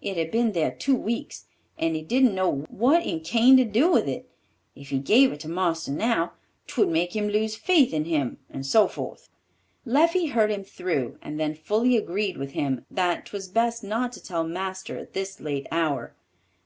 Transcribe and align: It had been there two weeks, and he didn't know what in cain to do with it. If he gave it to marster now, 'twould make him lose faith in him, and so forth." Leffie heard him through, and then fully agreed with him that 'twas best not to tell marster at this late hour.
It 0.00 0.16
had 0.16 0.30
been 0.30 0.52
there 0.52 0.70
two 0.70 0.94
weeks, 0.94 1.46
and 1.76 1.96
he 1.96 2.02
didn't 2.02 2.36
know 2.36 2.58
what 2.70 3.04
in 3.04 3.18
cain 3.18 3.56
to 3.56 3.64
do 3.64 3.90
with 3.90 4.06
it. 4.06 4.30
If 4.76 4.90
he 4.90 5.00
gave 5.00 5.32
it 5.32 5.40
to 5.40 5.48
marster 5.48 5.90
now, 5.90 6.34
'twould 6.68 6.88
make 6.88 7.16
him 7.16 7.28
lose 7.28 7.56
faith 7.56 7.92
in 7.92 8.04
him, 8.04 8.38
and 8.48 8.64
so 8.64 8.86
forth." 8.86 9.28
Leffie 9.84 10.26
heard 10.30 10.52
him 10.52 10.62
through, 10.62 11.18
and 11.20 11.40
then 11.40 11.56
fully 11.56 11.96
agreed 11.96 12.36
with 12.36 12.52
him 12.52 12.86
that 12.92 13.26
'twas 13.26 13.48
best 13.48 13.82
not 13.82 14.12
to 14.12 14.22
tell 14.22 14.44
marster 14.46 14.98
at 14.98 15.14
this 15.14 15.40
late 15.40 15.66
hour. 15.72 16.14